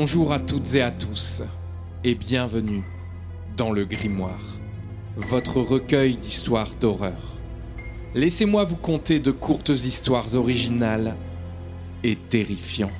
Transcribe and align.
Bonjour 0.00 0.32
à 0.32 0.38
toutes 0.38 0.76
et 0.76 0.80
à 0.80 0.92
tous, 0.92 1.42
et 2.04 2.14
bienvenue 2.14 2.84
dans 3.56 3.72
le 3.72 3.84
Grimoire, 3.84 4.60
votre 5.16 5.60
recueil 5.60 6.16
d'histoires 6.16 6.70
d'horreur. 6.80 7.20
Laissez-moi 8.14 8.62
vous 8.62 8.76
conter 8.76 9.18
de 9.18 9.32
courtes 9.32 9.70
histoires 9.70 10.36
originales 10.36 11.16
et 12.04 12.14
terrifiantes. 12.14 12.92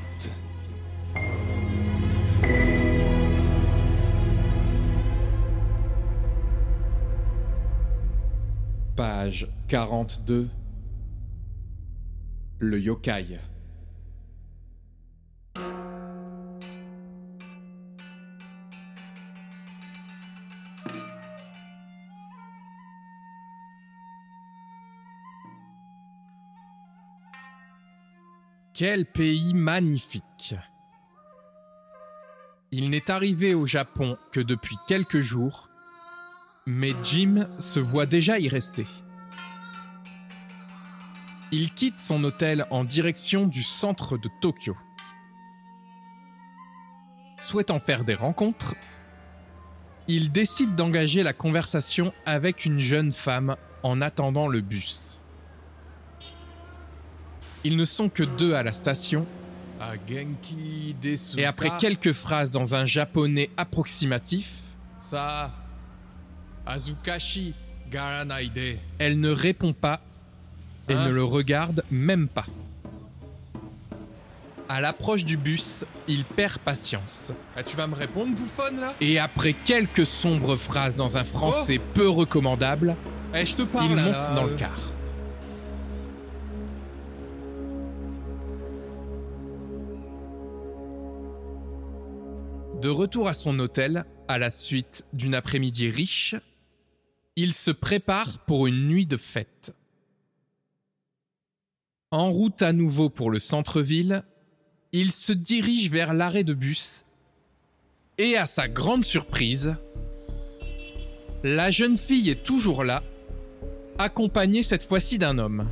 Page 8.96 9.48
42 9.68 10.48
Le 12.58 12.80
yokai. 12.80 13.38
Quel 28.78 29.06
pays 29.06 29.54
magnifique 29.54 30.54
Il 32.70 32.90
n'est 32.90 33.10
arrivé 33.10 33.52
au 33.52 33.66
Japon 33.66 34.16
que 34.30 34.38
depuis 34.38 34.76
quelques 34.86 35.18
jours, 35.18 35.68
mais 36.64 36.92
Jim 37.02 37.48
se 37.58 37.80
voit 37.80 38.06
déjà 38.06 38.38
y 38.38 38.48
rester. 38.48 38.86
Il 41.50 41.74
quitte 41.74 41.98
son 41.98 42.22
hôtel 42.22 42.66
en 42.70 42.84
direction 42.84 43.48
du 43.48 43.64
centre 43.64 44.16
de 44.16 44.28
Tokyo. 44.40 44.76
Souhaitant 47.40 47.80
faire 47.80 48.04
des 48.04 48.14
rencontres, 48.14 48.76
il 50.06 50.30
décide 50.30 50.76
d'engager 50.76 51.24
la 51.24 51.32
conversation 51.32 52.12
avec 52.26 52.64
une 52.64 52.78
jeune 52.78 53.10
femme 53.10 53.56
en 53.82 54.00
attendant 54.00 54.46
le 54.46 54.60
bus. 54.60 55.18
Ils 57.64 57.76
ne 57.76 57.84
sont 57.84 58.08
que 58.08 58.22
deux 58.22 58.54
à 58.54 58.62
la 58.62 58.72
station, 58.72 59.26
et 61.36 61.44
après 61.44 61.70
quelques 61.78 62.12
phrases 62.12 62.50
dans 62.50 62.74
un 62.74 62.84
japonais 62.86 63.50
approximatif, 63.56 64.52
elle 68.98 69.20
ne 69.20 69.30
répond 69.30 69.72
pas 69.72 70.00
et 70.88 70.94
Hein 70.94 71.04
ne 71.06 71.10
le 71.12 71.24
regarde 71.24 71.84
même 71.90 72.28
pas. 72.28 72.46
À 74.70 74.80
l'approche 74.82 75.24
du 75.24 75.36
bus, 75.38 75.84
il 76.08 76.24
perd 76.24 76.58
patience. 76.58 77.32
Ah, 77.56 77.62
tu 77.62 77.74
vas 77.76 77.86
me 77.86 77.94
répondre, 77.94 78.34
bouffonne, 78.36 78.80
là? 78.80 78.94
Et 79.00 79.18
après 79.18 79.54
quelques 79.54 80.04
sombres 80.04 80.56
phrases 80.56 80.96
dans 80.96 81.16
un 81.16 81.24
français 81.24 81.80
peu 81.94 82.08
recommandable, 82.08 82.94
Eh, 83.34 83.46
je 83.46 83.54
te 83.56 83.62
parle, 83.62 83.90
il 83.90 83.96
là, 83.96 84.02
monte 84.04 84.18
là. 84.18 84.34
dans 84.34 84.44
le 84.44 84.54
car. 84.56 84.78
De 92.80 92.88
retour 92.88 93.26
à 93.26 93.32
son 93.32 93.58
hôtel, 93.58 94.04
à 94.28 94.38
la 94.38 94.50
suite 94.50 95.04
d'une 95.12 95.34
après-midi 95.34 95.90
riche, 95.90 96.36
il 97.34 97.52
se 97.52 97.72
prépare 97.72 98.44
pour 98.44 98.66
une 98.68 98.86
nuit 98.86 99.06
de 99.06 99.16
fête. 99.16 99.74
En 102.12 102.30
route 102.30 102.62
à 102.62 102.72
nouveau 102.72 103.10
pour 103.10 103.30
le 103.30 103.38
centre-ville, 103.38 104.22
il 104.92 105.12
se 105.12 105.32
dirige 105.32 105.90
vers 105.90 106.14
l'arrêt 106.14 106.44
de 106.44 106.54
bus 106.54 107.04
et 108.18 108.36
à 108.36 108.46
sa 108.46 108.68
grande 108.68 109.04
surprise, 109.04 109.74
la 111.44 111.70
jeune 111.70 111.96
fille 111.96 112.30
est 112.30 112.42
toujours 112.42 112.84
là, 112.84 113.02
accompagnée 113.98 114.62
cette 114.62 114.84
fois-ci 114.84 115.18
d'un 115.18 115.38
homme. 115.38 115.68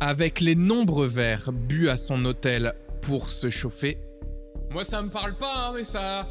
Avec 0.00 0.40
les 0.40 0.54
nombreux 0.54 1.08
verres 1.08 1.52
bu 1.52 1.88
à 1.88 1.96
son 1.96 2.24
hôtel 2.24 2.74
pour 3.02 3.30
se 3.30 3.50
chauffer, 3.50 3.98
Moi, 4.70 4.84
ça 4.84 5.02
me 5.02 5.08
parle 5.08 5.34
pas, 5.34 5.68
hein, 5.68 5.72
mais 5.74 5.84
ça. 5.84 6.28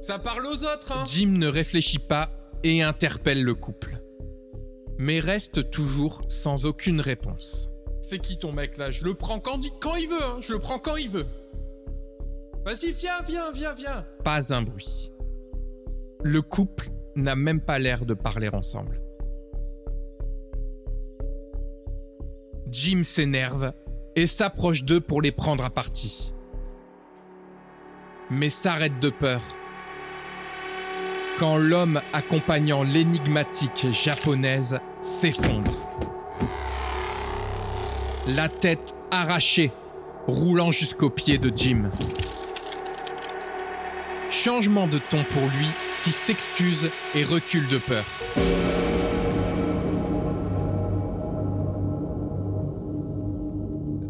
Ça 0.00 0.18
parle 0.18 0.46
aux 0.46 0.64
autres, 0.64 0.92
hein. 0.92 1.04
Jim 1.04 1.34
ne 1.36 1.46
réfléchit 1.46 1.98
pas 1.98 2.30
et 2.62 2.82
interpelle 2.82 3.42
le 3.42 3.54
couple. 3.54 3.98
Mais 4.98 5.20
reste 5.20 5.70
toujours 5.70 6.22
sans 6.28 6.66
aucune 6.66 7.00
réponse. 7.00 7.70
C'est 8.02 8.18
qui 8.18 8.38
ton 8.38 8.52
mec, 8.52 8.78
là? 8.78 8.90
Je 8.90 9.04
le 9.04 9.14
prends 9.14 9.40
quand, 9.40 9.60
quand 9.80 9.96
il 9.96 10.08
veut, 10.08 10.22
hein. 10.22 10.38
Je 10.40 10.52
le 10.52 10.58
prends 10.58 10.78
quand 10.78 10.96
il 10.96 11.10
veut. 11.10 11.26
Vas-y, 12.64 12.92
viens, 12.92 13.20
viens, 13.26 13.50
viens, 13.52 13.74
viens. 13.74 14.04
Pas 14.24 14.54
un 14.54 14.62
bruit. 14.62 15.12
Le 16.22 16.42
couple 16.42 16.90
n'a 17.14 17.36
même 17.36 17.60
pas 17.60 17.78
l'air 17.78 18.06
de 18.06 18.14
parler 18.14 18.48
ensemble. 18.48 19.00
Jim 22.68 23.02
s'énerve 23.02 23.72
et 24.16 24.26
s'approche 24.26 24.84
d'eux 24.84 25.00
pour 25.00 25.22
les 25.22 25.32
prendre 25.32 25.64
à 25.64 25.70
partie. 25.70 26.32
Mais 28.30 28.50
s'arrête 28.50 28.98
de 28.98 29.10
peur 29.10 29.40
quand 31.38 31.58
l'homme 31.58 32.00
accompagnant 32.12 32.82
l'énigmatique 32.82 33.88
japonaise 33.90 34.78
s'effondre. 35.02 35.72
La 38.26 38.48
tête 38.48 38.96
arrachée, 39.10 39.70
roulant 40.26 40.70
jusqu'aux 40.70 41.10
pieds 41.10 41.38
de 41.38 41.52
Jim. 41.54 41.90
Changement 44.30 44.88
de 44.88 44.98
ton 44.98 45.24
pour 45.24 45.42
lui 45.42 45.68
qui 46.02 46.10
s'excuse 46.10 46.88
et 47.14 47.24
recule 47.24 47.68
de 47.68 47.78
peur. 47.78 48.04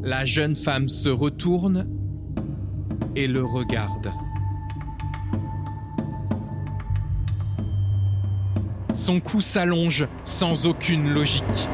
La 0.03 0.25
jeune 0.25 0.55
femme 0.55 0.88
se 0.88 1.09
retourne 1.09 1.88
et 3.16 3.27
le 3.27 3.43
regarde. 3.43 4.12
Son 8.93 9.21
cou 9.21 9.41
s'allonge 9.41 10.06
sans 10.22 10.66
aucune 10.66 11.09
logique, 11.12 11.69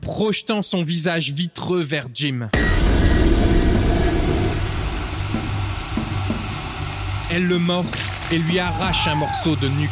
projetant 0.00 0.62
son 0.62 0.82
visage 0.82 1.32
vitreux 1.32 1.82
vers 1.82 2.06
Jim. 2.12 2.48
Elle 7.30 7.46
le 7.46 7.58
mord 7.58 7.84
et 8.32 8.38
lui 8.38 8.58
arrache 8.58 9.06
un 9.06 9.14
morceau 9.14 9.56
de 9.56 9.68
nuque. 9.68 9.90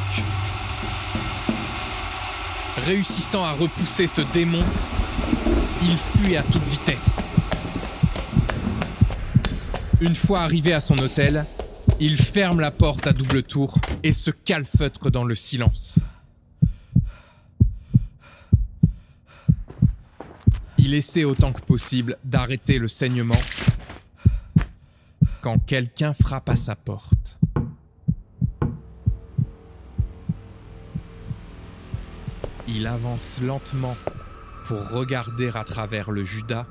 Réussissant 2.79 3.45
à 3.45 3.53
repousser 3.53 4.07
ce 4.07 4.23
démon, 4.23 4.65
il 5.83 5.97
fuit 5.97 6.37
à 6.37 6.43
toute 6.43 6.67
vitesse. 6.67 7.24
Une 10.05 10.15
fois 10.15 10.43
arrivé 10.43 10.75
à 10.75 10.81
son 10.81 10.99
hôtel, 10.99 11.47
il 11.99 12.19
ferme 12.19 12.61
la 12.61 12.71
porte 12.71 13.07
à 13.07 13.15
double 13.15 13.43
tour 13.43 13.79
et 14.03 14.13
se 14.13 14.31
calfeutre 14.31 15.11
dans 15.11 15.25
le 15.25 15.35
silence. 15.35 15.99
Il 20.77 20.93
essaie 20.93 21.25
autant 21.25 21.55
que 21.55 21.63
possible 21.63 22.19
d'arrêter 22.23 22.77
le 22.77 22.87
saignement 22.87 23.41
quand 25.41 25.59
quelqu'un 25.65 26.13
frappe 26.13 26.51
à 26.51 26.57
sa 26.57 26.77
porte. 26.77 27.39
Il 32.69 32.87
avance 32.87 33.41
lentement 33.41 33.97
pour 34.67 34.87
regarder 34.91 35.51
à 35.55 35.65
travers 35.65 36.11
le 36.11 36.23
Judas 36.23 36.67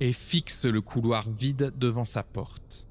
et 0.00 0.12
fixe 0.12 0.64
le 0.64 0.80
couloir 0.80 1.28
vide 1.28 1.72
devant 1.76 2.04
sa 2.04 2.22
porte. 2.22 2.86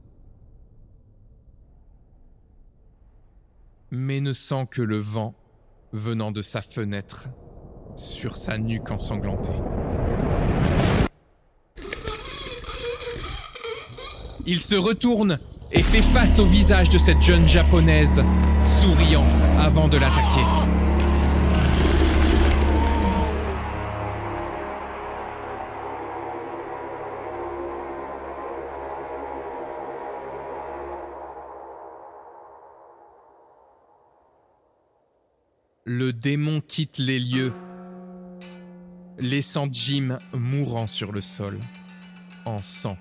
Mais 3.92 4.20
ne 4.20 4.34
sent 4.34 4.68
que 4.72 4.82
le 4.82 4.98
vent 4.98 5.36
venant 5.94 6.32
de 6.32 6.42
sa 6.42 6.62
fenêtre 6.62 7.28
sur 7.96 8.36
sa 8.36 8.58
nuque 8.58 8.92
ensanglantée. 8.92 9.54
Il 14.48 14.60
se 14.60 14.76
retourne 14.76 15.40
et 15.72 15.82
fait 15.82 16.02
face 16.02 16.40
au 16.40 16.46
visage 16.46 16.90
de 16.90 16.98
cette 16.98 17.22
jeune 17.22 17.48
japonaise, 17.48 18.22
souriant 18.68 19.26
avant 19.58 19.88
de 19.88 19.98
l'attaquer. 19.98 20.75
Le 35.88 36.14
démon 36.14 36.62
quitte 36.62 36.98
les 36.98 37.20
lieux, 37.20 37.54
laissant 39.20 39.68
Jim 39.72 40.18
mourant 40.34 40.88
sur 40.88 41.12
le 41.12 41.22
sol, 41.22 41.60
en 42.46 42.60
sang. 42.60 42.98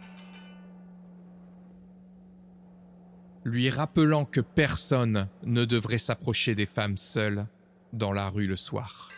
Lui 3.43 3.71
rappelant 3.71 4.27
que 4.27 4.43
personne 4.43 5.29
ne 5.45 5.65
devrait 5.65 5.97
s'approcher 5.97 6.55
des 6.55 6.67
femmes 6.67 6.99
seules 6.99 7.47
dans 7.95 8.13
la 8.13 8.29
rue 8.29 8.47
le 8.47 8.57
soir. 8.57 9.09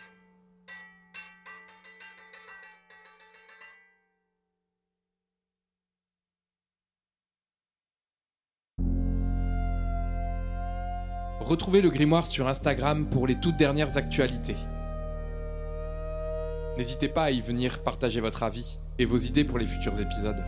Retrouvez 11.39 11.81
le 11.81 11.89
grimoire 11.89 12.25
sur 12.25 12.47
Instagram 12.47 13.05
pour 13.05 13.27
les 13.27 13.35
toutes 13.35 13.57
dernières 13.57 13.97
actualités. 13.97 14.55
N'hésitez 16.77 17.09
pas 17.09 17.25
à 17.25 17.31
y 17.31 17.41
venir 17.41 17.83
partager 17.83 18.21
votre 18.21 18.43
avis 18.43 18.77
et 18.99 19.05
vos 19.05 19.17
idées 19.17 19.43
pour 19.43 19.57
les 19.57 19.65
futurs 19.65 19.99
épisodes. 19.99 20.43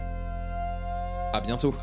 À 1.33 1.41
bientôt 1.41 1.73